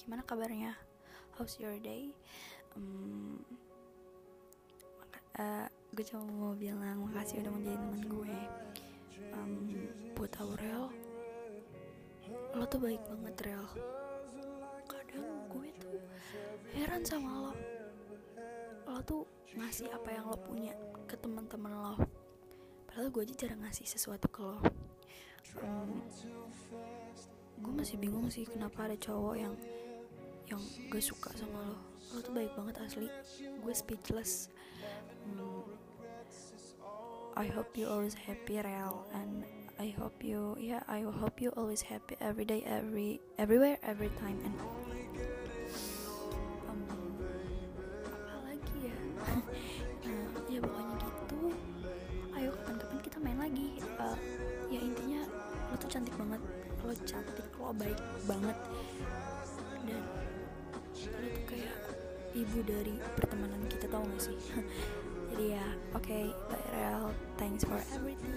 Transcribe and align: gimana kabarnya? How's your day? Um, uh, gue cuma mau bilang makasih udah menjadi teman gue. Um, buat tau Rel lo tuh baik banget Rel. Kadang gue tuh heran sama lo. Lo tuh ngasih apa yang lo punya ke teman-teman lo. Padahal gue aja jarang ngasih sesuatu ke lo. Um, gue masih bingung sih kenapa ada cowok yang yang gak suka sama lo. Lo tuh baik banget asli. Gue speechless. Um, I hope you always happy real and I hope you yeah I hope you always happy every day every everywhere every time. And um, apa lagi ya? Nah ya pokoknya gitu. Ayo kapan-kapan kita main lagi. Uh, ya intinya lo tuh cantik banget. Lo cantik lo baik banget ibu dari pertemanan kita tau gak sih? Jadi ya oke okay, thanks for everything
gimana 0.00 0.24
kabarnya? 0.24 0.72
How's 1.36 1.60
your 1.60 1.76
day? 1.80 2.16
Um, 2.72 3.44
uh, 5.36 5.68
gue 5.92 6.04
cuma 6.08 6.24
mau 6.24 6.54
bilang 6.56 7.04
makasih 7.04 7.44
udah 7.44 7.52
menjadi 7.52 7.76
teman 7.76 8.02
gue. 8.08 8.38
Um, 9.36 9.52
buat 10.16 10.32
tau 10.32 10.52
Rel 10.56 10.88
lo 12.50 12.66
tuh 12.66 12.82
baik 12.82 13.02
banget 13.06 13.34
Rel. 13.46 13.66
Kadang 14.86 15.26
gue 15.50 15.68
tuh 15.78 15.98
heran 16.74 17.02
sama 17.06 17.30
lo. 17.50 17.54
Lo 18.90 19.00
tuh 19.06 19.22
ngasih 19.54 19.90
apa 19.90 20.08
yang 20.10 20.24
lo 20.30 20.38
punya 20.38 20.74
ke 21.06 21.14
teman-teman 21.18 21.72
lo. 21.74 21.94
Padahal 22.90 23.10
gue 23.14 23.22
aja 23.22 23.34
jarang 23.46 23.62
ngasih 23.62 23.86
sesuatu 23.86 24.26
ke 24.30 24.40
lo. 24.42 24.58
Um, 25.62 26.02
gue 27.60 27.72
masih 27.74 27.96
bingung 27.98 28.26
sih 28.30 28.46
kenapa 28.46 28.90
ada 28.90 28.96
cowok 28.98 29.34
yang 29.38 29.54
yang 30.50 30.62
gak 30.90 31.04
suka 31.04 31.30
sama 31.38 31.62
lo. 31.62 31.76
Lo 32.10 32.18
tuh 32.18 32.34
baik 32.34 32.50
banget 32.58 32.82
asli. 32.82 33.06
Gue 33.62 33.74
speechless. 33.74 34.50
Um, 35.30 35.62
I 37.38 37.46
hope 37.46 37.78
you 37.78 37.86
always 37.86 38.18
happy 38.18 38.58
real 38.58 39.06
and 39.14 39.46
I 39.78 39.94
hope 39.94 40.20
you 40.20 40.58
yeah 40.58 40.82
I 40.90 41.06
hope 41.06 41.40
you 41.40 41.54
always 41.54 41.80
happy 41.80 42.18
every 42.20 42.44
day 42.44 42.66
every 42.66 43.22
everywhere 43.38 43.78
every 43.86 44.10
time. 44.18 44.42
And 44.42 44.56
um, 46.66 46.82
apa 48.10 48.38
lagi 48.50 48.76
ya? 48.90 48.96
Nah 49.14 49.40
ya 50.52 50.58
pokoknya 50.58 50.94
gitu. 50.98 51.40
Ayo 52.34 52.50
kapan-kapan 52.58 52.98
kita 53.06 53.18
main 53.22 53.38
lagi. 53.38 53.68
Uh, 53.96 54.18
ya 54.66 54.80
intinya 54.82 55.22
lo 55.70 55.74
tuh 55.78 55.88
cantik 55.88 56.12
banget. 56.18 56.42
Lo 56.82 56.92
cantik 57.06 57.48
lo 57.54 57.70
baik 57.70 58.00
banget 58.26 58.58
ibu 62.34 62.58
dari 62.62 62.94
pertemanan 63.18 63.62
kita 63.66 63.86
tau 63.90 64.02
gak 64.04 64.22
sih? 64.22 64.38
Jadi 65.30 65.44
ya 65.54 65.66
oke 65.94 66.04
okay, 66.04 66.24
thanks 67.38 67.62
for 67.62 67.78
everything 67.94 68.34